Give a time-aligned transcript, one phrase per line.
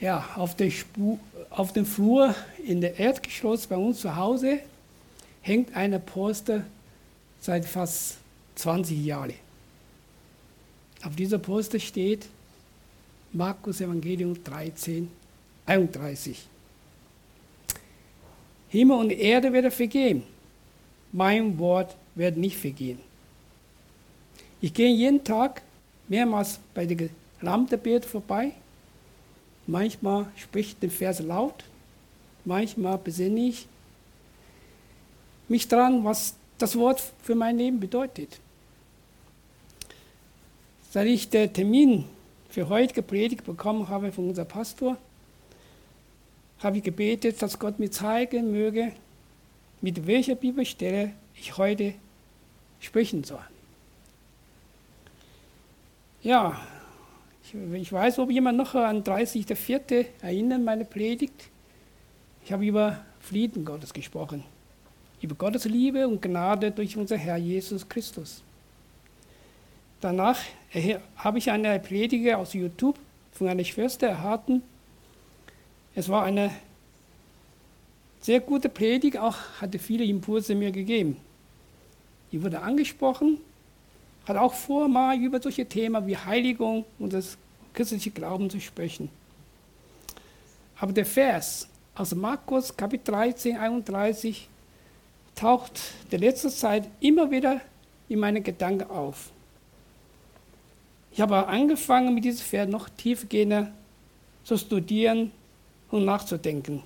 [0.00, 1.18] Ja, auf, der Spur,
[1.50, 4.60] auf dem Flur in der Erdgeschoss bei uns zu Hause
[5.40, 6.64] hängt eine Poster
[7.40, 8.18] seit fast
[8.56, 9.34] 20 Jahren.
[11.02, 12.26] Auf dieser Poster steht
[13.32, 15.10] Markus Evangelium 13,
[15.64, 16.46] 31.
[18.68, 20.22] Himmel und Erde werden vergehen,
[21.12, 22.98] mein Wort wird nicht vergehen.
[24.60, 25.62] Ich gehe jeden Tag
[26.08, 27.08] mehrmals bei der
[27.40, 28.52] Lampenbild vorbei.
[29.66, 31.64] Manchmal spricht der Vers laut,
[32.44, 33.66] manchmal besinne ich
[35.48, 38.40] mich daran, was das Wort für mein Leben bedeutet.
[40.90, 42.04] Seit ich den Termin
[42.48, 44.96] für heute gepredigt bekommen habe von unserem Pastor,
[46.60, 48.92] habe ich gebetet, dass Gott mir zeigen möge,
[49.80, 51.94] mit welcher Bibelstelle ich heute
[52.80, 53.44] sprechen soll.
[56.22, 56.58] Ja,
[57.54, 60.06] ich, ich weiß, ob jemand noch an 30.04.
[60.22, 61.48] erinnert, meine Predigt.
[62.44, 64.44] Ich habe über Frieden Gottes gesprochen,
[65.20, 68.42] über Gottes Liebe und Gnade durch unser Herr Jesus Christus.
[70.00, 70.38] Danach
[71.16, 72.98] habe ich eine Predigt aus YouTube
[73.32, 74.62] von einer Schwester erhalten.
[75.94, 76.50] Es war eine
[78.20, 81.16] sehr gute Predigt, auch hatte viele Impulse mir gegeben.
[82.30, 83.38] Die wurde angesprochen
[84.26, 87.38] hat auch vor, mal über solche Themen wie Heiligung und das
[87.72, 89.08] christliche Glauben zu sprechen.
[90.78, 94.48] Aber der Vers aus Markus Kapitel 13, 31
[95.34, 97.60] taucht der letzte Zeit immer wieder
[98.08, 99.30] in meinen Gedanken auf.
[101.12, 103.72] Ich habe angefangen, mit diesem Vers noch tiefgehender
[104.44, 105.30] zu studieren
[105.90, 106.82] und nachzudenken.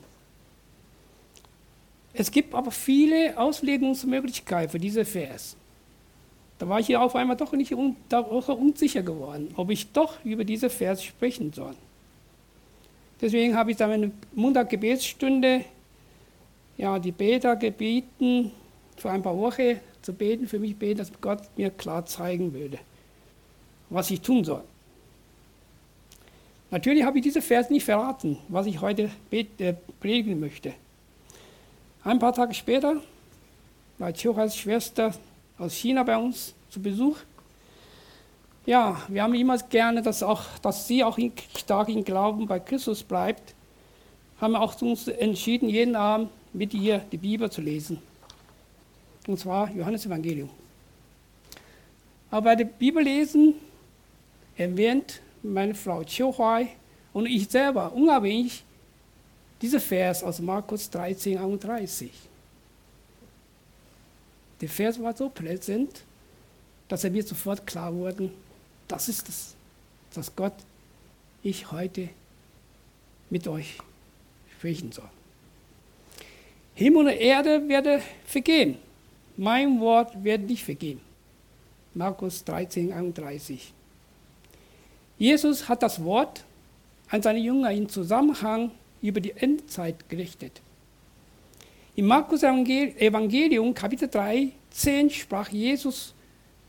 [2.13, 5.57] Es gibt aber viele Auslegungsmöglichkeiten für diesen Vers.
[6.61, 7.97] Da war ich hier auf einmal doch nicht un,
[8.47, 11.75] unsicher geworden, ob ich doch über diese Vers sprechen soll.
[13.19, 15.65] Deswegen habe ich dann eine Montag-Gebetsstunde,
[16.77, 18.53] ja, die Beter gebeten,
[18.99, 22.79] vor ein paar Wochen zu beten, für mich beten, dass Gott mir klar zeigen würde,
[23.89, 24.63] was ich tun soll.
[26.71, 30.75] Natürlich habe ich diese Vers nicht verraten, was ich heute äh, predigen möchte.
[32.05, 32.97] Ein paar Tage später
[33.97, 35.15] war Chochas Schwester
[35.57, 37.17] aus China bei uns zu Besuch.
[38.67, 41.19] Ja, wir haben immer gerne, dass, auch, dass sie auch
[41.59, 43.55] stark im Glauben bei Christus bleibt.
[44.41, 48.01] Haben auch uns entschieden, jeden Abend mit ihr die Bibel zu lesen.
[49.27, 50.51] Und zwar Johannes Evangelium.
[52.31, 53.55] Aber bei dem Bibellesen
[54.57, 56.33] erwähnt meine Frau Chiu
[57.13, 58.65] und ich selber unabhängig
[59.61, 62.11] dieser Vers aus Markus 13, 31.
[64.61, 66.05] Der Vers war so präsent,
[66.91, 68.31] dass er mir sofort klar wurde,
[68.89, 69.55] das ist es,
[70.13, 70.53] dass Gott
[71.43, 72.09] ich heute
[73.31, 73.79] mit euch
[74.57, 75.09] sprechen soll.
[76.75, 78.77] Himmel und Erde werden vergehen,
[79.37, 81.01] mein Wort wird nicht vergehen.
[81.95, 83.73] Markus 13, 31.
[85.17, 86.45] Jesus hat das Wort
[87.09, 90.61] an seine Jünger im Zusammenhang über die Endzeit gerichtet.
[91.95, 96.15] Im Markus Evangelium Kapitel 3, 10 sprach Jesus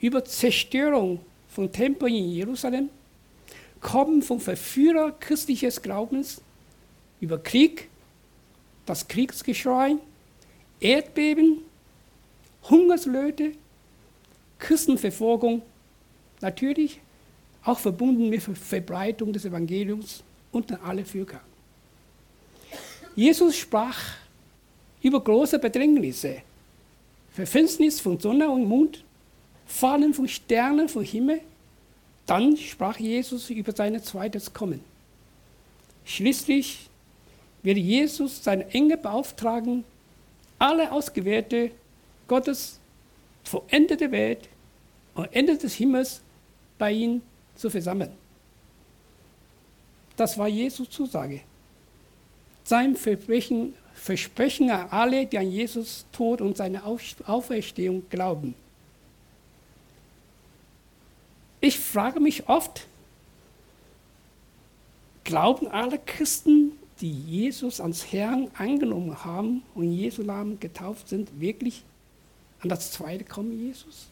[0.02, 1.20] über Zerstörung
[1.50, 2.90] von Tempeln in Jerusalem,
[3.80, 6.40] Kommen von Verführer christliches Glaubens,
[7.20, 7.90] über Krieg,
[8.86, 9.96] das Kriegsgeschrei,
[10.80, 11.60] Erdbeben,
[12.70, 13.54] Hungersnöte,
[14.60, 15.64] Christenverfolgung,
[16.42, 17.00] natürlich
[17.64, 21.42] auch verbunden mit Verbreitung des Evangeliums unter alle Völker.
[23.16, 24.00] Jesus sprach
[25.02, 26.44] über große Bedrängnisse,
[27.34, 29.04] Verfinsternis von Sonne und Mond,
[29.72, 31.42] Fallen von Sternen vom Himmel.
[32.26, 34.82] Dann sprach Jesus über sein zweites Kommen.
[36.06, 36.90] Schließlich
[37.64, 39.84] wird Jesus seine Engel beauftragen,
[40.60, 41.72] alle Ausgewählte
[42.28, 42.80] Gottes
[43.44, 44.50] vor Ende der Welt
[45.16, 46.22] und Ende des Himmels
[46.78, 47.22] bei ihm
[47.56, 48.12] zu versammeln.
[50.16, 51.42] Das war Jesus Zusage.
[52.64, 58.56] Sein Versprechen Versprechen an alle, die an Jesus Tod und seine Auferstehung glauben.
[61.62, 62.88] Ich frage mich oft,
[65.24, 71.40] glauben alle Christen, die Jesus ans Herrn angenommen haben und in Jesu Namen getauft sind,
[71.40, 71.84] wirklich
[72.62, 74.08] an das zweite Kommen Jesus?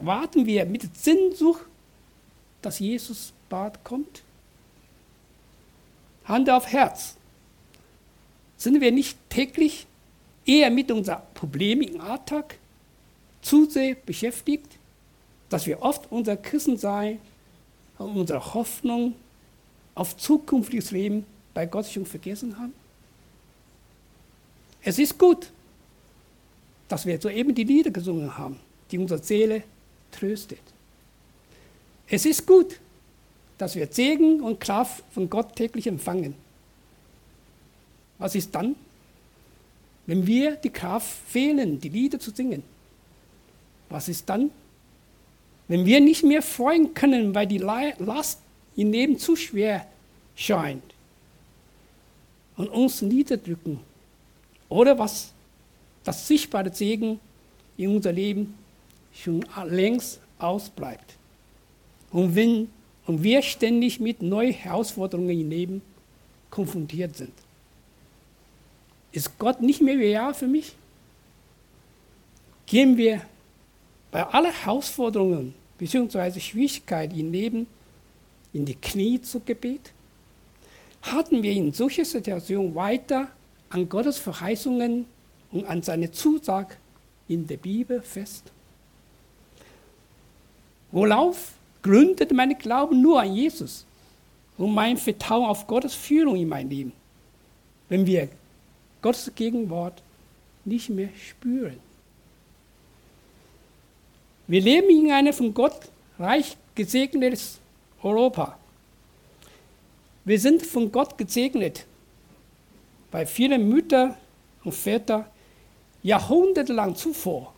[0.00, 1.64] Warten wir mit Sinnsucht,
[2.62, 4.22] dass Jesus bald kommt?
[6.24, 7.16] Hand auf Herz.
[8.56, 9.86] Sind wir nicht täglich
[10.46, 12.56] eher mit unseren Problemen im Alltag
[13.42, 14.79] zu sehr beschäftigt,
[15.50, 17.18] dass wir oft unser Christensein
[17.98, 19.14] und unsere Hoffnung
[19.94, 22.72] auf zukünftiges Leben bei Gott schon vergessen haben?
[24.82, 25.50] Es ist gut,
[26.88, 28.58] dass wir soeben die Lieder gesungen haben,
[28.90, 29.62] die unsere Seele
[30.10, 30.62] tröstet.
[32.08, 32.80] Es ist gut,
[33.58, 36.34] dass wir Segen und Kraft von Gott täglich empfangen.
[38.18, 38.74] Was ist dann,
[40.06, 42.62] wenn wir die Kraft fehlen, die Lieder zu singen?
[43.88, 44.50] Was ist dann,
[45.70, 48.40] wenn wir nicht mehr freuen können, weil die Last
[48.74, 49.86] im Leben zu schwer
[50.34, 50.82] scheint
[52.56, 53.78] und uns niederdrücken?
[54.68, 55.32] Oder was
[56.02, 57.20] das sichtbare Segen
[57.76, 58.52] in unser Leben
[59.14, 61.14] schon längst ausbleibt.
[62.10, 62.68] Und wenn
[63.06, 65.82] und wir ständig mit neuen Herausforderungen im Leben
[66.50, 67.32] konfrontiert sind.
[69.12, 70.72] Ist Gott nicht mehr real für mich?
[72.66, 73.22] Gehen wir
[74.10, 76.38] bei allen Herausforderungen bzw.
[76.38, 77.66] Schwierigkeiten im Leben
[78.52, 79.92] in die Knie zu Gebet?
[81.02, 83.28] Halten wir in solcher Situation weiter
[83.70, 85.06] an Gottes Verheißungen
[85.50, 86.76] und an seine Zusage
[87.28, 88.52] in der Bibel fest?
[90.92, 91.52] Worauf
[91.82, 93.86] gründet mein Glauben nur an Jesus
[94.58, 96.92] und mein Vertrauen auf Gottes Führung in mein Leben,
[97.88, 98.28] wenn wir
[99.00, 100.02] Gottes Gegenwart
[100.66, 101.89] nicht mehr spüren?
[104.50, 105.78] Wir leben in einem von Gott
[106.18, 107.60] reich gesegnetes
[108.02, 108.58] Europa.
[110.24, 111.86] Wir sind von Gott gesegnet,
[113.12, 114.16] weil viele Mütter
[114.64, 115.30] und Väter
[116.02, 117.54] jahrhundertelang zuvor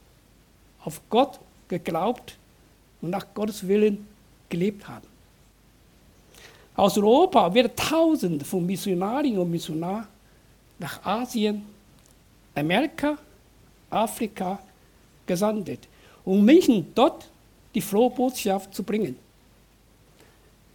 [0.84, 2.36] auf Gott geglaubt
[3.00, 4.06] und nach Gottes Willen
[4.50, 5.06] gelebt haben.
[6.76, 10.08] Aus Europa werden Tausende von Missionarinnen und Missionaren
[10.78, 11.64] nach Asien,
[12.54, 13.16] Amerika,
[13.88, 14.58] Afrika
[15.24, 15.70] gesandt,
[16.24, 17.28] um Menschen dort
[17.74, 19.16] die frohe Botschaft zu bringen.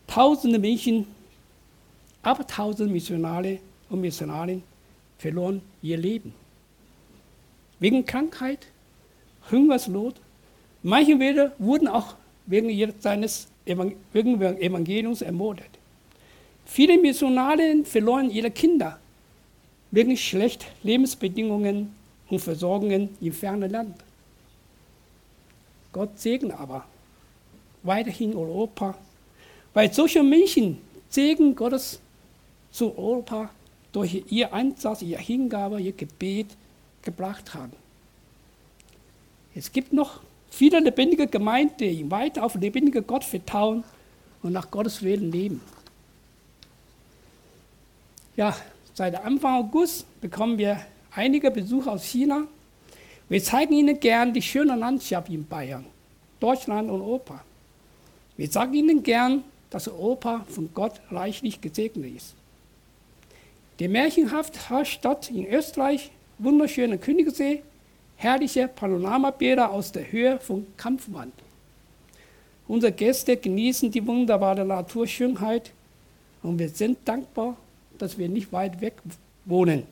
[0.07, 1.05] Tausende Menschen,
[2.21, 3.59] aber tausende Missionare
[3.89, 4.63] und Missionarinnen
[5.17, 6.33] verloren ihr Leben.
[7.79, 8.67] Wegen Krankheit,
[9.51, 10.15] Hungersnot.
[10.83, 11.19] Manche
[11.57, 12.15] wurden auch
[12.45, 15.69] wegen seines Evangeliums ermordet.
[16.65, 18.99] Viele Missionare verloren ihre Kinder
[19.91, 21.95] wegen schlechter Lebensbedingungen
[22.29, 23.95] und Versorgungen im fernen Land.
[25.91, 26.85] Gott segne aber
[27.83, 28.95] weiterhin Europa,
[29.73, 31.99] weil solche Menschen Segen Gottes
[32.71, 33.49] zu Europa
[33.91, 36.47] durch ihr Einsatz, ihre Hingabe, ihr Gebet
[37.01, 37.71] gebracht haben.
[39.55, 40.19] Es gibt noch
[40.49, 43.83] viele lebendige Gemeinden, die weiter auf lebendige Gott vertrauen
[44.43, 45.61] und nach Gottes Willen leben.
[48.35, 48.55] Ja,
[48.93, 50.79] seit Anfang August bekommen wir
[51.11, 52.43] einige Besucher aus China.
[53.29, 55.85] Wir zeigen ihnen gern die schöne Landschaft in Bayern,
[56.39, 57.43] Deutschland und Europa.
[58.37, 62.35] Wir sagen ihnen gern, dass Europa von Gott reichlich gesegnet ist.
[63.79, 67.63] Die märchenhafte Stadt in Österreich, wunderschöner Königssee,
[68.15, 71.33] herrliche Panoramabilder aus der Höhe von Kampfwand.
[72.67, 75.71] Unsere Gäste genießen die wunderbare Naturschönheit
[76.43, 77.57] und wir sind dankbar,
[77.97, 78.93] dass wir nicht weit weg
[79.45, 79.83] wohnen.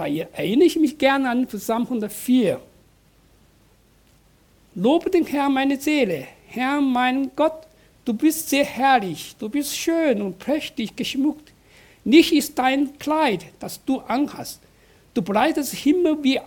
[0.00, 2.58] Da erinnere ich mich gerne an Psalm 104.
[4.74, 7.66] Lobe den Herrn meine Seele, Herr mein Gott,
[8.06, 11.52] du bist sehr herrlich, du bist schön und prächtig geschmückt.
[12.02, 14.62] Nicht ist dein Kleid, das du anhast,
[15.12, 16.40] Du breitest Himmel wie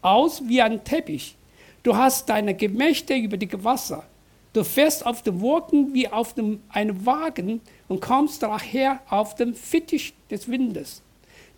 [0.00, 1.34] aus wie ein Teppich.
[1.82, 4.04] Du hast deine Gemächte über die Gewässer.
[4.52, 9.52] Du fährst auf den Wolken wie auf dem, einem Wagen und kommst daher auf dem
[9.52, 11.02] Fittich des Windes.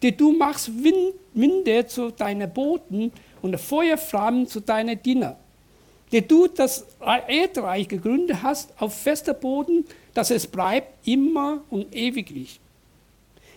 [0.03, 3.13] Die du machst Wind, Winde zu deinen Booten
[3.43, 5.37] und Feuerflammen zu deinen Dienern.
[6.13, 9.85] Die du das Erdreich gegründet hast auf fester Boden,
[10.15, 12.61] dass es bleibt immer und ewiglich.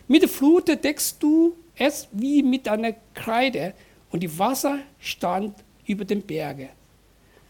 [0.08, 3.74] Mit der Flut deckst du es wie mit einer Kreide
[4.12, 5.54] und die Wasser stand
[5.86, 6.70] über den Bergen.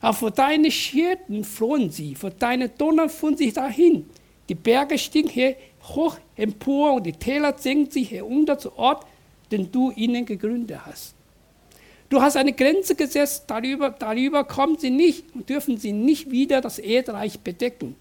[0.01, 4.10] Aber vor deinen Schirten flohen sie, vor deinen Donner fuhren sie dahin.
[4.50, 9.06] Die Berge stiegen hier hoch empor und die Täler senken sich herunter zu Ort,
[9.51, 11.13] den du ihnen gegründet hast.
[12.10, 16.60] Du hast eine Grenze gesetzt, darüber, darüber kommen sie nicht und dürfen sie nicht wieder
[16.60, 17.96] das Erdreich bedecken.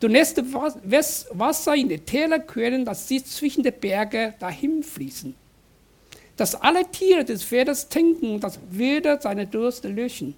[0.00, 5.34] Du lässt Wasser in die Täler quellen, dass sie zwischen den Bergen dahin fließen
[6.36, 10.34] dass alle Tiere des Pferdes trinken und das Wilde seine Durst löschen.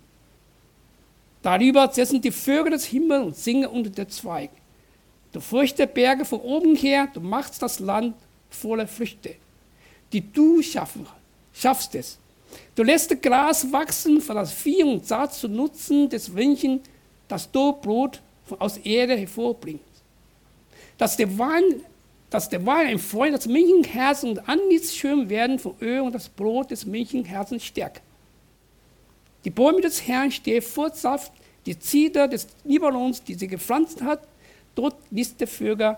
[1.43, 4.51] Darüber setzen die Vögel des Himmels und singen unter der Zweig.
[5.35, 8.15] Du fürchtest Berge von oben her, du machst das Land
[8.51, 9.35] voller Früchte,
[10.13, 11.09] die du schaffen,
[11.53, 12.19] schaffst es.
[12.77, 16.81] Du lässt das Gras wachsen für das Vieh und Saat zu nutzen des Menschen,
[17.27, 18.21] das du Brot
[18.61, 19.83] aus Erde hervorbringst.
[20.99, 21.83] dass der Wein,
[22.31, 26.29] dass der Wein ein Freund des Menschenherzens und Anlitz schön werden von Öl und das
[26.29, 28.03] Brot des Menschenherzens stärkt.
[29.45, 31.33] Die Bäume des Herrn stehen vor Saft,
[31.67, 34.21] die Zieder des Libanons, die sie gepflanzt hat,
[34.75, 35.97] dort der Vögel,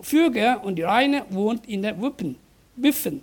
[0.00, 2.36] Vögel und die Reine wohnt in den Wippen,
[2.76, 3.22] Wiffen.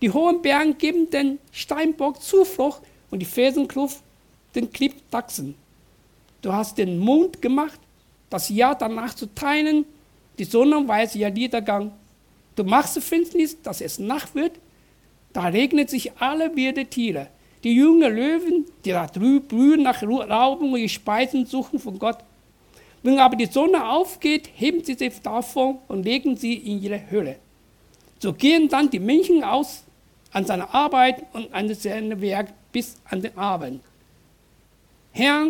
[0.00, 4.02] Die hohen Berge geben den Steinbock Zuflucht und die Felsenkluft
[4.54, 5.54] den Klippdachsen.
[6.42, 7.78] Du hast den Mond gemacht,
[8.30, 9.84] das Jahr danach zu teilen,
[10.38, 11.92] die Sonne weiß ihr Niedergang.
[12.56, 14.52] Du machst Finsternis, dass es Nacht wird,
[15.32, 17.28] da regnet sich alle wilde Tiere.
[17.62, 22.18] Die jungen Löwen, die da drüben nach Rauben und Speisen suchen von Gott.
[23.02, 27.36] Wenn aber die Sonne aufgeht, heben sie sich davon und legen sie in ihre Höhle.
[28.18, 29.84] So gehen dann die Menschen aus
[30.32, 33.82] an seine Arbeit und an sein Werk bis an den Abend.
[35.12, 35.48] Herr,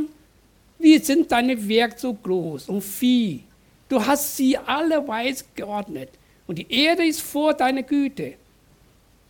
[0.79, 3.41] wie sind deine Werke so groß und viel?
[3.89, 6.11] Du hast sie alle weiß geordnet
[6.47, 8.35] und die Erde ist vor deiner Güte.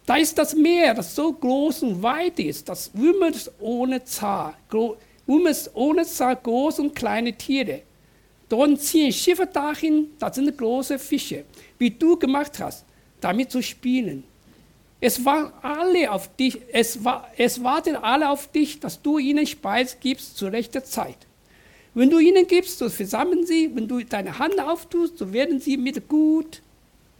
[0.07, 4.55] Da ist das Meer, das so groß und weit ist, das wimmelt ohne Zahl,
[5.27, 7.83] wimmelt ohne Zahl große und kleine Tiere.
[8.50, 11.45] Dort ziehen Schiffe dahin, da sind große Fische,
[11.78, 12.85] wie du gemacht hast,
[13.21, 14.25] damit zu spielen.
[15.00, 19.47] Es waren alle auf dich, es, war, es warten alle auf dich, dass du ihnen
[19.47, 21.16] Speis gibst zur rechten Zeit.
[21.95, 25.76] Wenn du ihnen gibst, so versammeln sie, wenn du deine Hand auftust, so werden sie
[25.76, 26.61] mit gut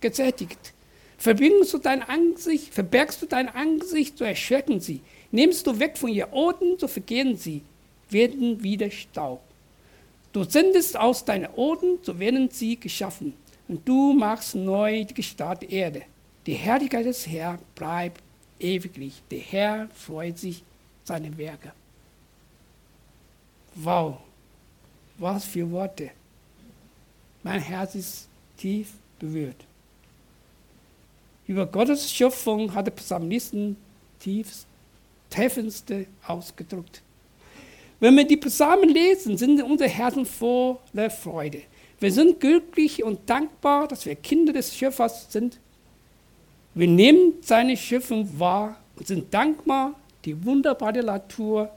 [0.01, 0.73] gesättigt.
[1.17, 5.01] Verbindest du dein Angesicht, verbergst du dein Angesicht, so erschrecken sie.
[5.31, 7.63] Nimmst du weg von ihr Oden, so vergehen sie,
[8.09, 9.43] werden wieder Staub.
[10.33, 13.35] Du sendest aus deinen Oden, so werden sie geschaffen.
[13.69, 16.03] Und du machst neu die Gestalt der Erde.
[16.47, 18.23] Die Herrlichkeit des Herrn bleibt
[18.59, 19.23] ewiglich.
[19.31, 20.63] Der Herr freut sich
[21.05, 21.73] seine Werke.
[23.75, 24.19] Wow,
[25.19, 26.11] was für Worte.
[27.43, 29.65] Mein Herz ist tief berührt.
[31.47, 33.77] Über Gottes Schöpfung hat der Psalmisten
[34.21, 34.67] tiefst,
[35.31, 37.03] tiefste ausgedrückt.
[38.01, 41.63] Wenn wir die Psalmen lesen, sind unsere Herzen voller Freude.
[42.01, 45.61] Wir sind glücklich und dankbar, dass wir Kinder des Schöpfers sind
[46.75, 51.71] wir nehmen seine Schöpfung wahr und sind dankbar, die wunderbare Natur,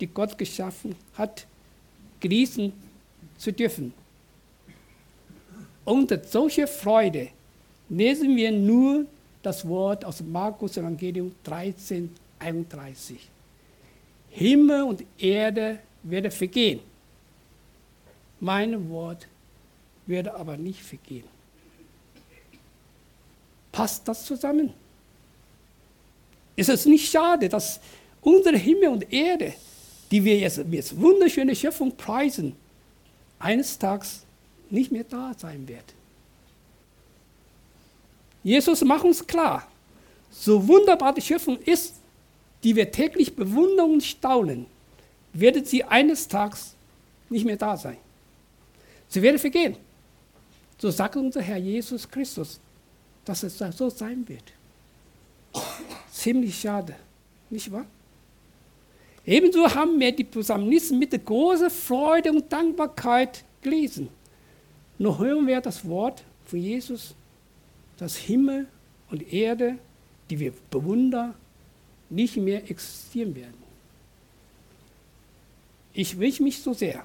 [0.00, 1.46] die Gott geschaffen hat,
[2.20, 2.72] genießen
[3.36, 3.92] zu dürfen.
[5.84, 7.28] Unter solcher Freude
[7.88, 9.04] lesen wir nur
[9.42, 13.28] das Wort aus Markus Evangelium 13, 31.
[14.36, 16.80] Himmel und Erde werden vergehen.
[18.38, 19.26] Mein Wort
[20.04, 21.24] werde aber nicht vergehen.
[23.72, 24.74] Passt das zusammen?
[26.54, 27.80] Ist es nicht schade, dass
[28.20, 29.54] unsere Himmel und Erde,
[30.10, 32.54] die wir jetzt als wunderschöne Schöpfung preisen,
[33.38, 34.22] eines Tages
[34.68, 35.94] nicht mehr da sein wird?
[38.44, 39.66] Jesus macht uns klar,
[40.30, 41.94] so wunderbar die Schöpfung ist,
[42.66, 44.66] die wir täglich bewundern und staunen,
[45.32, 46.74] wird sie eines Tages
[47.30, 47.96] nicht mehr da sein.
[49.06, 49.76] Sie werden vergehen.
[50.76, 52.58] So sagt unser Herr Jesus Christus
[53.24, 54.52] dass es so sein wird.
[56.10, 56.96] Ziemlich schade,
[57.50, 57.86] nicht wahr?
[59.24, 64.08] Ebenso haben wir die Psalmisten mit großer Freude und Dankbarkeit gelesen.
[64.98, 67.14] Nur hören wir das Wort von Jesus,
[67.96, 68.66] dass Himmel
[69.10, 69.78] und Erde,
[70.30, 71.34] die wir bewundern,
[72.08, 73.66] nicht mehr existieren werden.
[75.92, 77.04] Ich wünsche mich so sehr,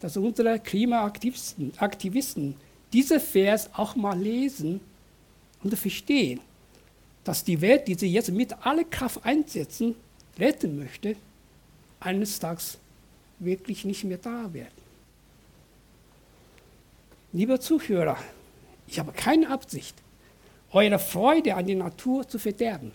[0.00, 2.54] dass unsere Klimaaktivisten Aktivisten
[2.92, 4.80] diese Vers auch mal lesen
[5.62, 6.40] und verstehen,
[7.24, 9.96] dass die Welt, die sie jetzt mit aller Kraft einsetzen,
[10.38, 11.16] retten möchte,
[12.00, 12.78] eines Tages
[13.38, 14.84] wirklich nicht mehr da werden.
[17.32, 18.18] Lieber Zuhörer,
[18.86, 19.96] ich habe keine Absicht,
[20.70, 22.92] eure Freude an der Natur zu verderben.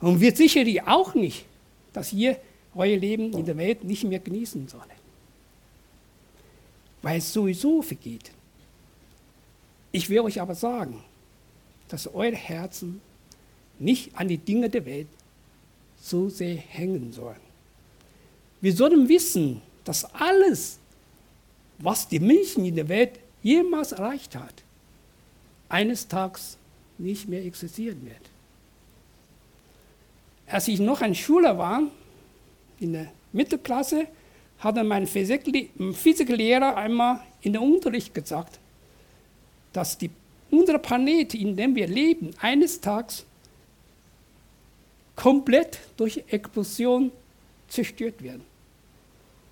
[0.00, 1.44] Und wir sicherlich auch nicht,
[1.92, 2.38] dass ihr
[2.74, 4.84] euer Leben in der Welt nicht mehr genießen sollt.
[7.02, 8.30] Weil es sowieso vergeht.
[9.90, 11.02] Ich will euch aber sagen,
[11.88, 13.00] dass eure Herzen
[13.78, 15.08] nicht an die Dinge der Welt
[16.00, 17.40] so sehr hängen sollen.
[18.60, 20.78] Wir sollen wissen, dass alles,
[21.78, 24.62] was die Menschen in der Welt jemals erreicht hat,
[25.68, 26.58] eines Tages
[26.98, 28.37] nicht mehr existieren wird.
[30.50, 31.82] Als ich noch ein Schüler war,
[32.80, 34.06] in der Mittelklasse,
[34.58, 38.58] hat mein Physiklehrer einmal in der Unterricht gesagt,
[39.72, 40.10] dass die,
[40.50, 43.24] unser Planet, in dem wir leben, eines Tages
[45.14, 47.12] komplett durch Explosion
[47.68, 48.42] zerstört werden.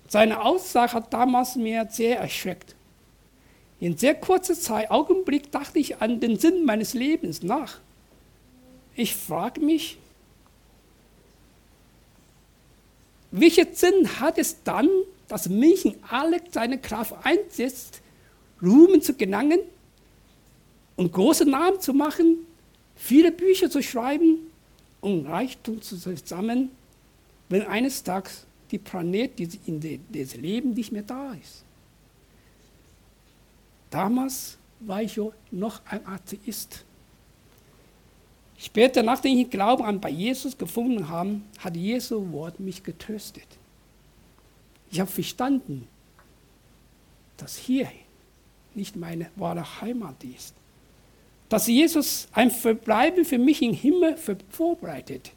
[0.07, 2.75] Seine Aussage hat damals mir sehr erschreckt.
[3.79, 7.79] In sehr kurzer Zeit, Augenblick, dachte ich an den Sinn meines Lebens nach.
[8.95, 9.97] Ich frage mich,
[13.31, 14.89] welchen Sinn hat es dann,
[15.27, 18.01] dass Menschen alle seine Kraft einsetzt,
[18.61, 19.59] Ruhmen zu gelangen
[20.95, 22.37] und große Namen zu machen,
[22.95, 24.37] viele Bücher zu schreiben
[25.01, 26.69] und Reichtum zu sammeln,
[27.49, 31.63] wenn eines Tages die Planet, in das Leben nicht mehr da ist.
[33.89, 35.19] Damals war ich
[35.51, 36.83] noch ein Atheist.
[38.57, 43.45] Später, nachdem ich Glauben an bei Jesus gefunden habe, hat Jesu Wort mich getröstet.
[44.89, 45.87] Ich habe verstanden,
[47.37, 47.87] dass hier
[48.73, 50.55] nicht meine wahre Heimat ist.
[51.49, 54.17] Dass Jesus ein Verbleiben für mich im Himmel
[54.49, 55.31] vorbereitet.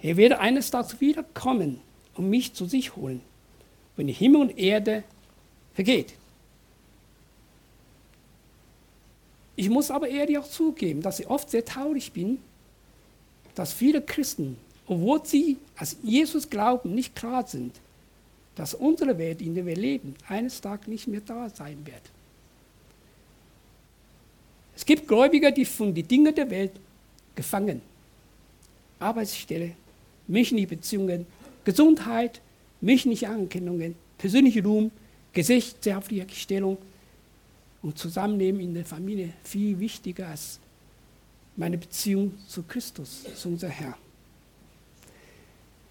[0.00, 1.80] Er wird eines Tages wiederkommen
[2.14, 3.22] und mich zu sich holen,
[3.96, 5.04] wenn Himmel und Erde
[5.74, 6.14] vergeht.
[9.56, 12.38] Ich muss aber ehrlich auch zugeben, dass ich oft sehr traurig bin,
[13.54, 17.74] dass viele Christen, obwohl sie als Jesus glauben, nicht klar sind,
[18.54, 22.02] dass unsere Welt, in der wir leben, eines Tages nicht mehr da sein wird.
[24.76, 26.72] Es gibt Gläubige, die von den Dingen der Welt
[27.34, 27.80] gefangen.
[28.98, 29.72] Arbeitsstelle,
[30.26, 31.26] menschliche Beziehungen,
[31.64, 32.40] Gesundheit,
[32.82, 34.90] menschliche Anerkennungen, persönliche Ruhm,
[35.32, 36.76] gesellschaftliche Stellung
[37.86, 40.58] und Zusammenleben in der Familie viel wichtiger als
[41.54, 43.94] meine Beziehung zu Christus, zu unserem Herrn.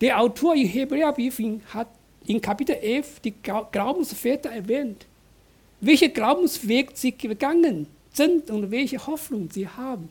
[0.01, 1.39] Der Autor im Hebräerbrief
[1.73, 1.87] hat
[2.27, 3.33] in Kapitel 11 die
[3.71, 5.05] Glaubensväter erwähnt,
[5.79, 10.09] welche Glaubensweg sie gegangen sind und welche Hoffnung sie haben.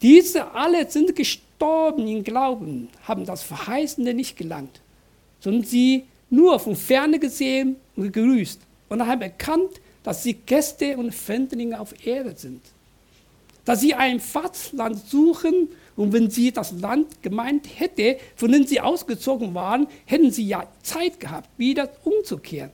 [0.00, 4.80] Diese alle sind gestorben im Glauben, haben das Verheißende nicht gelangt,
[5.40, 11.14] sondern sie nur von ferne gesehen und gegrüßt und haben erkannt, dass sie Gäste und
[11.14, 12.62] Fremdlinge auf Erde sind.
[13.66, 18.80] Dass sie ein Vaterland suchen und wenn sie das Land gemeint hätte, von dem sie
[18.80, 22.70] ausgezogen waren, hätten sie ja Zeit gehabt, wieder umzukehren.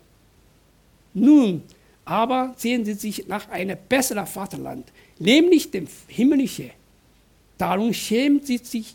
[1.13, 1.65] Nun
[2.05, 6.71] aber sehen sie sich nach einem besseren Vaterland, nämlich dem himmlischen.
[7.59, 8.95] Darum schämen sie sich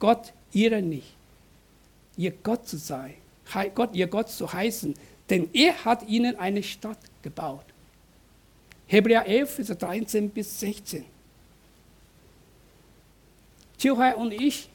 [0.00, 1.14] Gott ihrer nicht,
[2.16, 3.14] ihr Gott zu sein,
[3.76, 4.92] Gott, ihr Gott zu heißen,
[5.30, 7.65] denn er hat ihnen eine Stadt gebaut.
[8.86, 11.04] Hebräer 11, Vers 13 bis 16.
[13.78, 14.68] Tiohai und ich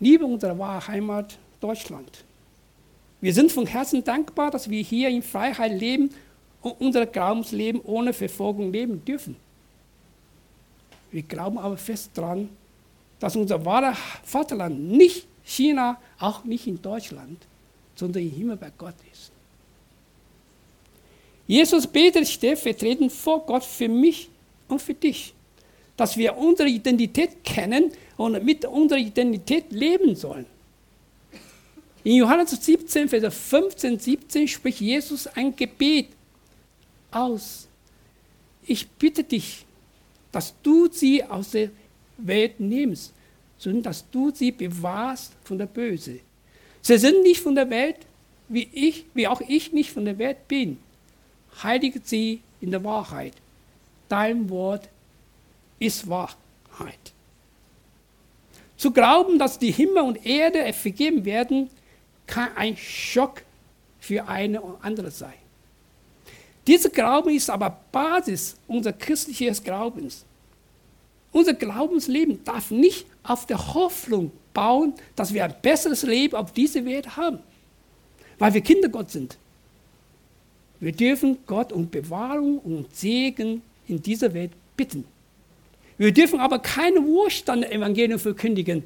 [0.00, 2.24] lieben unsere wahre Heimat Deutschland.
[3.20, 6.10] Wir sind von Herzen dankbar, dass wir hier in Freiheit leben
[6.62, 9.36] und unser Glaubensleben ohne Verfolgung leben dürfen.
[11.10, 12.48] Wir glauben aber fest daran,
[13.18, 17.46] dass unser wahres Vaterland nicht China, auch nicht in Deutschland,
[17.94, 19.32] sondern im Himmel bei Gott ist.
[21.48, 24.28] Jesus betet stellvertretend vor Gott für mich
[24.68, 25.32] und für dich,
[25.96, 30.44] dass wir unsere Identität kennen und mit unserer Identität leben sollen.
[32.04, 36.08] In Johannes 17, Vers 15, 17 spricht Jesus ein Gebet
[37.10, 37.66] aus.
[38.66, 39.64] Ich bitte dich,
[40.30, 41.70] dass du sie aus der
[42.18, 43.14] Welt nimmst,
[43.56, 46.20] sondern dass du sie bewahrst von der Böse.
[46.82, 47.96] Sie sind nicht von der Welt,
[48.50, 50.78] wie ich, wie auch ich nicht von der Welt bin
[51.62, 53.34] heilige sie in der Wahrheit.
[54.08, 54.88] Dein Wort
[55.78, 56.36] ist Wahrheit.
[58.76, 61.68] Zu glauben, dass die Himmel und Erde vergeben werden,
[62.26, 63.42] kann ein Schock
[63.98, 65.34] für eine und andere sein.
[66.66, 70.24] Dieser Glauben ist aber Basis unseres christlichen Glaubens.
[71.32, 76.84] Unser Glaubensleben darf nicht auf der Hoffnung bauen, dass wir ein besseres Leben auf dieser
[76.84, 77.40] Welt haben,
[78.38, 79.38] weil wir Kinder Gott sind.
[80.80, 85.04] Wir dürfen Gott um Bewahrung und Segen in dieser Welt bitten.
[85.96, 88.84] Wir dürfen aber keine Wohlstand-Evangelium verkündigen.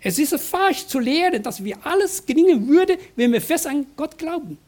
[0.00, 4.18] Es ist falsch zu lehren, dass wir alles gelingen würde, wenn wir fest an Gott
[4.18, 4.58] glauben.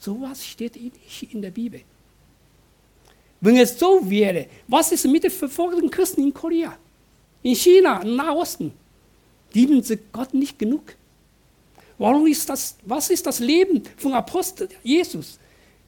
[0.00, 1.82] So was steht nicht in der Bibel.
[3.40, 6.76] Wenn es so wäre, was ist mit den verfolgten Christen in Korea,
[7.42, 8.72] in China, im Nahosten?
[9.52, 10.94] Lieben sie Gott nicht genug?
[11.98, 15.38] Warum ist das, was ist das Leben von Apostel Jesus?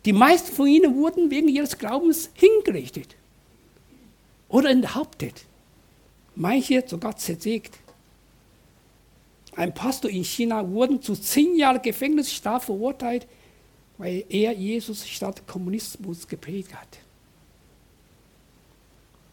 [0.04, 3.16] Die meisten von ihnen wurden wegen ihres Glaubens hingerichtet
[4.48, 5.44] oder enthauptet.
[6.34, 7.78] Manche sogar zersägt.
[9.56, 13.26] Ein Pastor in China wurde zu zehn Jahren Gefängnisstrafe verurteilt,
[13.98, 16.98] weil er Jesus statt Kommunismus geprägt hat.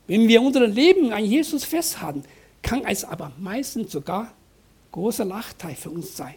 [0.07, 2.23] Wenn wir unser Leben an Jesus festhalten,
[2.61, 4.33] kann es aber meistens sogar
[4.91, 6.35] großer Nachteil für uns sein.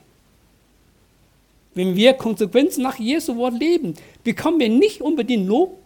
[1.74, 5.78] Wenn wir konsequent nach Jesu Wort leben, bekommen wir nicht unbedingt Lob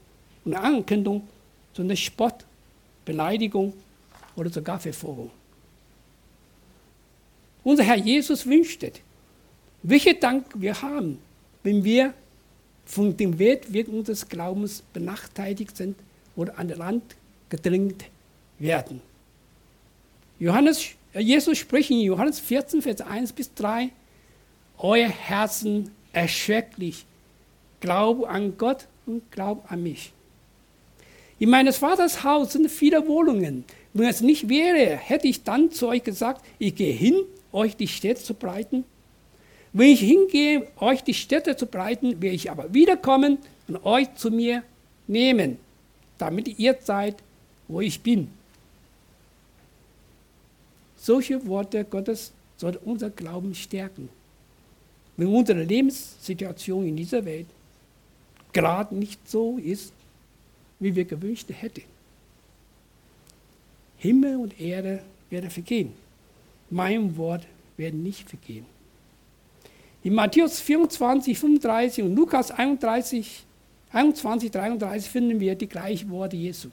[0.44, 1.26] und Anerkennung,
[1.72, 2.44] sondern Spott,
[3.04, 3.72] Beleidigung
[4.36, 5.30] oder sogar Verfolgung.
[7.64, 8.92] Unser Herr Jesus wünschte,
[9.82, 11.18] welchen Dank wir haben,
[11.62, 12.14] wenn wir
[12.84, 15.96] von dem Wertwirken unseres Glaubens benachteiligt sind
[16.36, 17.16] oder an den Rand
[17.50, 18.04] gedrängt
[18.58, 19.00] werden.
[20.38, 23.90] Johannes, äh, Jesus spricht in Johannes 14, Vers 1 bis 3,
[24.78, 27.04] euer Herzen erschrecklich,
[27.80, 30.12] glaube an Gott und glaub an mich.
[31.38, 33.64] In meines Vaters Haus sind viele Wohnungen.
[33.94, 37.16] Wenn es nicht wäre, hätte ich dann zu euch gesagt, ich gehe hin,
[37.52, 38.84] euch die Städte zu breiten.
[39.72, 43.38] Wenn ich hingehe, euch die Städte zu breiten, werde ich aber wiederkommen
[43.68, 44.62] und euch zu mir
[45.06, 45.58] nehmen,
[46.16, 47.16] damit ihr seid,
[47.68, 48.30] wo ich bin.
[50.96, 54.08] Solche Worte Gottes sollten unser Glauben stärken.
[55.18, 57.48] Wenn unsere Lebenssituation in dieser Welt
[58.52, 59.92] gerade nicht so ist,
[60.78, 61.82] wie wir gewünscht hätten.
[63.98, 65.92] Himmel und Erde werden vergehen.
[66.70, 67.44] Mein Wort
[67.76, 68.64] wird nicht vergehen.
[70.04, 73.42] In Matthäus 24, 35 und Lukas 31,
[73.90, 76.68] 21, 33 finden wir die gleichen Worte Jesu.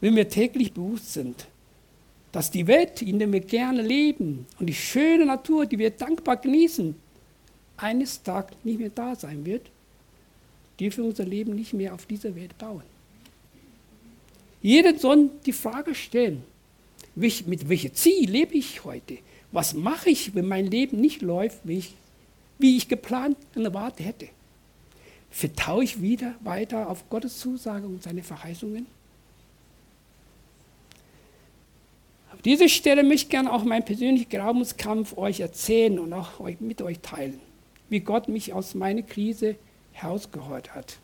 [0.00, 1.48] Wenn wir täglich bewusst sind,
[2.36, 6.36] dass die Welt, in der wir gerne leben und die schöne Natur, die wir dankbar
[6.36, 6.94] genießen,
[7.78, 9.70] eines Tages nicht mehr da sein wird,
[10.78, 12.82] dürfen wir unser Leben nicht mehr auf dieser Welt bauen.
[14.60, 16.42] Jeder soll die Frage stellen,
[17.14, 19.16] mit welchem Ziel lebe ich heute?
[19.50, 21.94] Was mache ich, wenn mein Leben nicht läuft, wie ich,
[22.58, 24.28] wie ich geplant und erwartet hätte?
[25.30, 28.84] Vertraue ich wieder weiter auf Gottes Zusage und seine Verheißungen?
[32.46, 36.80] Auf dieser Stelle möchte ich gerne auch meinen persönlichen Glaubenskampf euch erzählen und auch mit
[36.80, 37.40] euch teilen,
[37.88, 39.56] wie Gott mich aus meiner Krise
[39.90, 40.98] herausgeholt hat.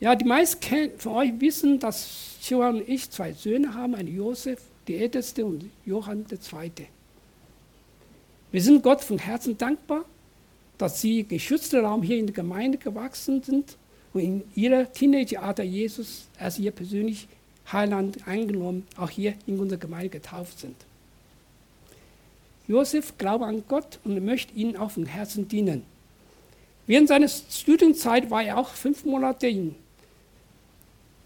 [0.00, 4.62] Ja, die meisten von euch wissen, dass Johann und ich zwei Söhne haben, einen Josef,
[4.86, 6.86] der älteste, und Johann, der zweite.
[8.52, 10.06] Wir sind Gott von Herzen dankbar,
[10.78, 13.76] dass sie im geschützten Raum hier in der Gemeinde gewachsen sind
[14.14, 17.28] und in ihrer Teenageralter Jesus als ihr persönlich
[17.72, 20.76] Heiland eingenommen, auch hier in unserer Gemeinde getauft sind.
[22.66, 25.82] Josef glaubt an Gott und möchte ihnen auch von Herzen dienen.
[26.86, 29.74] Während seiner Studienzeit war er auch fünf Monate in,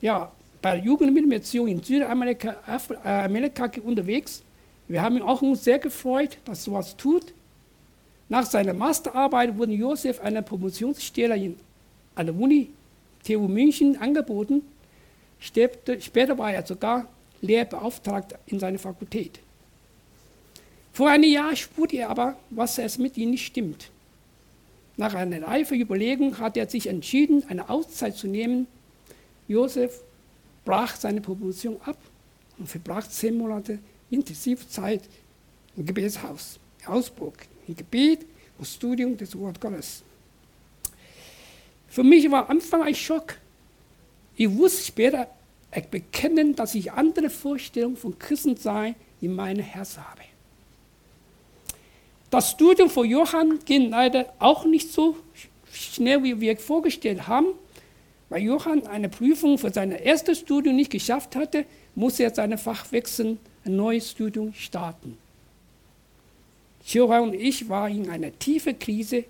[0.00, 2.56] ja, bei der Jugendmitbeziehung in Südamerika
[3.04, 4.42] äh, Amerika unterwegs.
[4.86, 7.32] Wir haben auch uns sehr gefreut, dass er sowas tut.
[8.28, 11.54] Nach seiner Masterarbeit wurde Josef eine Promotionsstelle
[12.14, 12.70] an der Uni
[13.24, 14.62] TU München angeboten.
[15.42, 17.08] Später war er sogar
[17.40, 19.40] Lehrbeauftragter in seiner Fakultät.
[20.92, 23.90] Vor einem Jahr spürte er aber, was es mit ihm nicht stimmt.
[24.96, 28.66] Nach einer reifen Überlegung hat er sich entschieden, eine Auszeit zu nehmen.
[29.48, 30.00] Josef
[30.64, 31.96] brach seine Promotion ab
[32.58, 33.78] und verbrachte zehn Monate
[34.10, 35.02] intensiv Zeit
[35.76, 37.34] im Gebetshaus, in Ausburg,
[37.66, 38.26] im Gebet
[38.58, 40.02] und Studium des Wort Gottes.
[41.88, 43.36] Für mich war am Anfang ein Schock.
[44.36, 45.28] Ich wusste später
[45.90, 50.22] bekennen, dass ich andere Vorstellungen von Christensein in meinem Herz habe.
[52.30, 55.16] Das Studium von Johann ging leider auch nicht so
[55.72, 57.48] schnell, wie wir vorgestellt haben.
[58.28, 62.90] Weil Johann eine Prüfung für sein erstes Studium nicht geschafft hatte, musste er sein Fach
[62.90, 65.18] wechseln, ein neues Studium starten.
[66.86, 69.24] Johann und ich waren in einer tiefen Krise.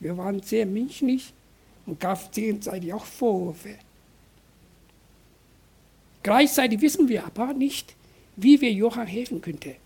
[0.00, 1.32] Wir waren sehr menschlich
[1.84, 3.76] und gaben gegenseitig auch Vorwürfe.
[6.26, 7.94] Gleichzeitig wissen wir aber nicht,
[8.34, 9.76] wie wir Johann helfen könnten.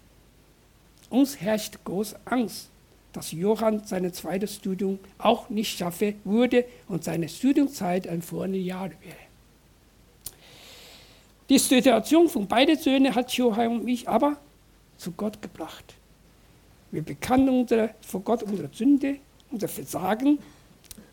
[1.11, 2.71] Uns herrscht große Angst,
[3.13, 8.89] dass Johann sein zweites Studium auch nicht schaffen würde und seine Studienzeit ein vorne Jahr
[8.89, 9.27] wäre.
[11.51, 14.39] Die Situation von beiden Söhnen hat Johann und mich aber
[14.97, 15.93] zu Gott gebracht.
[16.91, 19.17] Wir bekannten unsere, vor Gott unsere Sünde,
[19.51, 20.39] unser Versagen.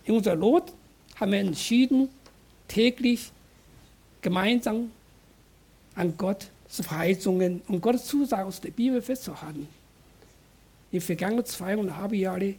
[0.06, 0.72] In unserer Not
[1.20, 2.08] haben wir entschieden,
[2.70, 3.30] täglich
[4.22, 4.92] gemeinsam
[5.98, 9.68] an Gottes Verheißungen und Gottes Zusagen aus der Bibel festzuhalten
[10.92, 12.56] die vergangenen zweieinhalb Jahre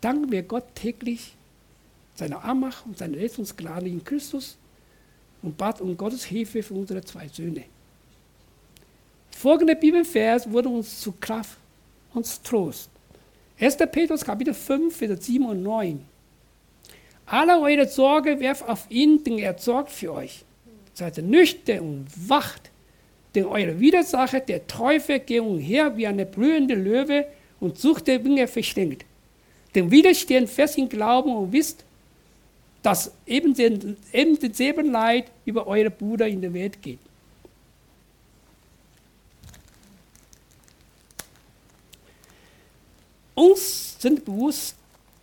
[0.00, 1.34] danken wir Gott täglich
[2.14, 4.56] seine Armacht und seine Rettungsgnade in Christus
[5.42, 7.64] und bat um Gottes Hilfe für unsere zwei Söhne.
[9.30, 11.58] Folgender Bibelvers wurde uns zu Kraft
[12.12, 12.88] und Trost.
[13.58, 13.76] 1.
[13.90, 16.04] Petrus Kapitel 5, Vers 7 und 9.
[17.26, 20.44] Alle eure Sorge werft auf ihn, denn er sorgt für euch.
[20.94, 22.70] Seid nüchtern und wacht
[23.34, 27.26] denn eure Widersacher, der Teufel, geht umher wie eine blühende Löwe
[27.60, 29.04] und sucht der Dinge verschlingt.
[29.74, 31.84] Denn widerstehen fest im Glauben und wisst,
[32.82, 36.98] dass eben, den, eben denselben Leid über eure Brüder in der Welt geht.
[43.34, 44.76] Uns sind bewusst,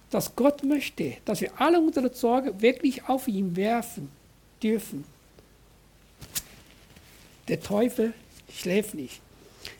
[0.09, 4.09] dass Gott möchte, dass wir alle unsere Sorge wirklich auf ihn werfen
[4.61, 5.05] dürfen.
[7.51, 8.13] Der Teufel
[8.49, 9.19] schläft nicht.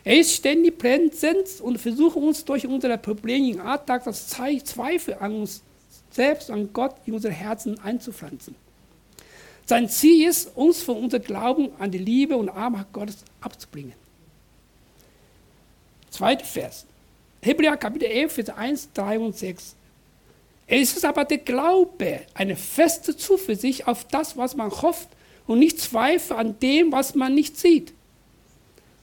[0.04, 5.36] Er ist ständig präsent und versucht uns durch unsere Probleme im Alltag das Zweifel an
[5.36, 5.62] uns
[6.10, 8.54] selbst, an Gott in unsere Herzen einzupflanzen.
[9.64, 13.94] Sein Ziel ist, uns von unserem Glauben an die Liebe und Armut Gottes abzubringen.
[16.10, 16.84] Zweiter Vers.
[17.40, 19.76] Hebräer Kapitel 11, Vers 1, 3 und 6.
[20.66, 25.08] Es ist aber der Glaube, eine feste Zuversicht auf das, was man hofft
[25.46, 27.92] und nicht Zweifel an dem, was man nicht sieht.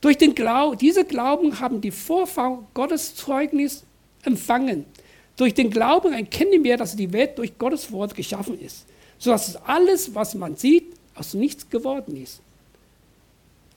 [0.02, 3.84] Durch den Glauben, diese Glauben haben die Vorfahren Gottes Zeugnis
[4.23, 4.86] empfangen.
[5.36, 8.86] Durch den Glauben erkennen wir, dass die Welt durch Gottes Wort geschaffen ist,
[9.17, 12.41] sodass alles, was man sieht, aus nichts geworden ist.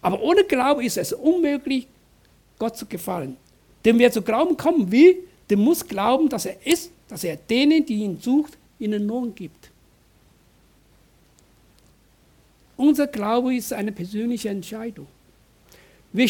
[0.01, 1.87] Aber ohne Glauben ist es unmöglich,
[2.59, 3.37] Gott zu gefallen.
[3.85, 5.17] Denn wer zu Glauben kommen will,
[5.51, 9.72] der muss glauben, dass er ist, dass er denen, die ihn sucht, ihnen Lohn gibt.
[12.77, 15.07] Unser Glaube ist eine persönliche Entscheidung.
[16.13, 16.29] Wir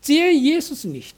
[0.00, 1.16] sehen Jesus nicht.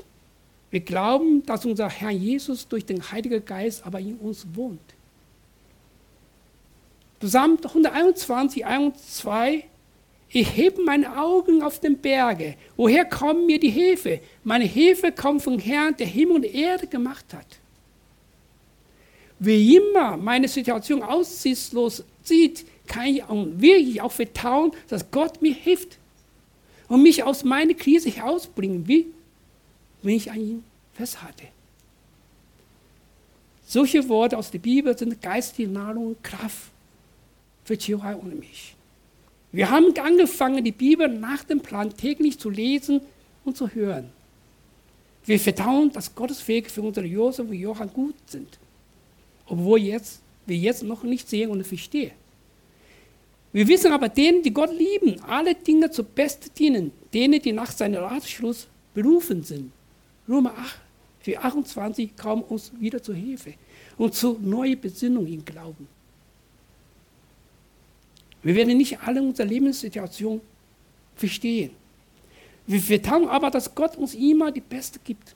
[0.70, 4.80] Wir glauben, dass unser Herr Jesus durch den Heiligen Geist aber in uns wohnt.
[7.20, 9.64] Psalm 121, 1 und 2.
[10.28, 12.56] Ich hebe meine Augen auf den Berge.
[12.76, 14.20] Woher kommt mir die Hilfe?
[14.44, 17.46] Meine Hilfe kommt vom Herrn, der Himmel und Erde gemacht hat.
[19.38, 25.98] Wie immer meine Situation aussichtslos sieht, kann ich wirklich auch vertrauen, dass Gott mir hilft
[26.88, 29.06] und mich aus meiner Krise herausbringen will,
[30.02, 31.44] wenn ich an ihn festhalte.
[33.66, 36.70] Solche Worte aus der Bibel sind geistige Nahrung und Kraft
[37.64, 38.76] für Chihuahua und mich.
[39.50, 43.00] Wir haben angefangen, die Bibel nach dem Plan täglich zu lesen
[43.44, 44.10] und zu hören.
[45.24, 48.58] Wir vertrauen, dass Gottes Wege für unsere Josef und Johann gut sind,
[49.46, 52.12] obwohl jetzt, wir jetzt noch nicht sehen und verstehen.
[53.56, 57.70] Wir wissen aber, denen, die Gott lieben, alle Dinge zu Besten dienen, denen, die nach
[57.70, 59.72] seinem Ratschluss berufen sind.
[60.28, 60.78] Römer 8,
[61.20, 63.54] Vers 28 kommen uns wieder zur Hilfe
[63.96, 65.88] und zu neuer Besinnung im Glauben.
[68.42, 70.42] Wir werden nicht alle unsere Lebenssituation
[71.14, 71.70] verstehen.
[72.66, 75.34] Wir vertrauen aber, dass Gott uns immer die Beste gibt.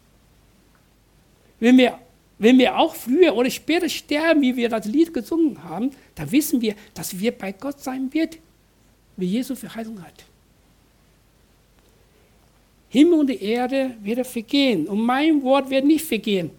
[1.58, 1.98] Wenn wir
[2.40, 6.62] wenn wir auch früher oder später sterben, wie wir das Lied gesungen haben, dann wissen
[6.62, 8.38] wir, dass wir bei Gott sein wird,
[9.18, 10.24] wie Jesus Verheißung hat.
[12.88, 16.50] Himmel und Erde werden vergehen und mein Wort wird nicht vergehen.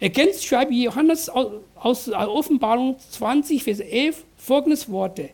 [0.00, 5.30] Ergänzt schreibt Johannes aus Offenbarung 20, Vers 11 folgendes Worte.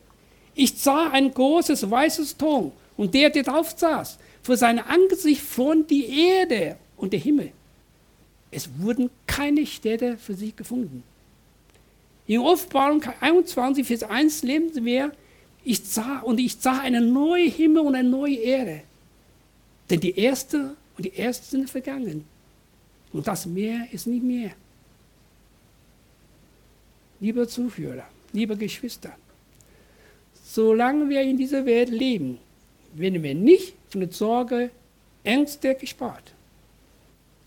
[0.54, 5.86] Ich sah ein großes weißes Ton und der, der drauf saß, vor seinem Angesicht von
[5.86, 7.52] die Erde und der Himmel
[8.54, 11.02] es wurden keine Städte für sich gefunden.
[12.26, 15.12] In Offenbarung 21, Vers 1 lesen wir,
[15.64, 18.82] ich sah und ich sah einen neuen Himmel und eine neue Erde.
[19.90, 22.24] Denn die erste und die erste sind vergangen.
[23.12, 24.50] Und das Meer ist nicht mehr.
[27.20, 29.16] Liebe Zuhörer, liebe Geschwister,
[30.44, 32.38] solange wir in dieser Welt leben,
[32.94, 34.70] werden wir nicht von der Sorge,
[35.24, 36.33] Ängste gespart.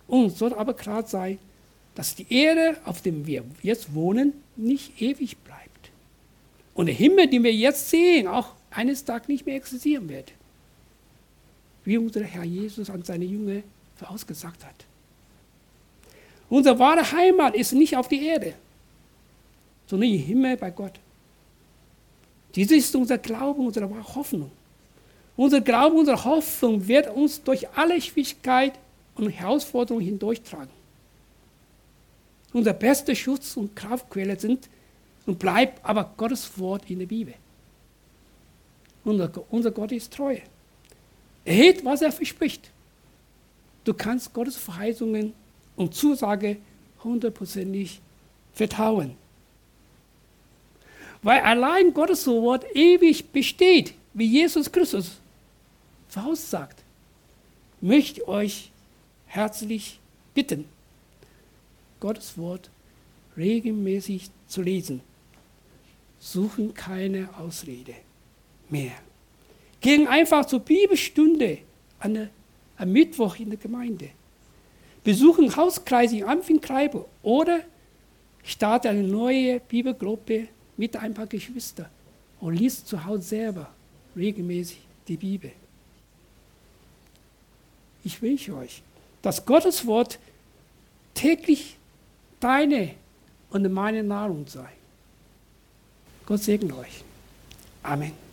[0.07, 1.37] Uns soll aber klar sein,
[1.95, 5.91] dass die Erde, auf der wir jetzt wohnen, nicht ewig bleibt.
[6.73, 10.31] Und der Himmel, den wir jetzt sehen, auch eines Tages nicht mehr existieren wird.
[11.83, 13.61] Wie unser Herr Jesus an seine Jünger
[13.95, 14.85] vorausgesagt hat.
[16.49, 18.53] Unsere wahre Heimat ist nicht auf der Erde,
[19.87, 20.93] sondern im Himmel bei Gott.
[22.55, 24.51] Dies ist unser Glaube, unsere Hoffnung.
[25.35, 28.77] Unser Glaube, unsere Hoffnung wird uns durch alle Schwierigkeiten
[29.17, 30.69] und Herausforderungen hindurchtragen.
[32.53, 34.69] Unser bester Schutz und Kraftquelle sind
[35.25, 37.33] und bleibt aber Gottes Wort in der Bibel.
[39.03, 40.37] Unser, unser Gott ist treu.
[41.45, 42.71] Er hält, was er verspricht.
[43.83, 45.33] Du kannst Gottes Verheißungen
[45.75, 46.57] und Zusage
[47.03, 48.01] hundertprozentig
[48.53, 49.15] vertrauen.
[51.21, 55.19] Weil allein Gottes Wort ewig besteht, wie Jesus Christus
[56.09, 56.83] voraussagt,
[57.81, 58.71] möchte euch
[59.27, 59.99] herzlich
[60.33, 60.65] bitten,
[61.99, 62.69] Gottes Wort
[63.37, 65.01] regelmäßig zu lesen.
[66.19, 67.93] Suchen keine Ausrede
[68.69, 68.93] mehr.
[69.79, 71.59] Gehen einfach zur Bibelstunde
[71.99, 72.29] an der,
[72.77, 74.09] am Mittwoch in der Gemeinde.
[75.03, 77.61] besuchen Hauskreise in Ampfinkreibe oder
[78.43, 81.87] starte eine neue Bibelgruppe mit ein paar Geschwistern
[82.39, 83.73] und liest zu Hause selber
[84.15, 85.51] regelmäßig die Bibel.
[88.03, 88.81] Ich wünsche euch,
[89.21, 90.19] dass Gottes Wort
[91.13, 91.77] täglich
[92.39, 92.91] deine
[93.49, 94.69] und meine Nahrung sei.
[96.25, 97.03] Gott segne euch.
[97.83, 98.26] Amen.